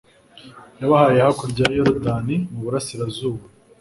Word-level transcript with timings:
yabahaye 0.79 1.19
hakurya 1.25 1.63
ya 1.69 1.75
yorudani, 1.77 2.35
mu 2.51 2.59
burasirazuba 2.63 3.43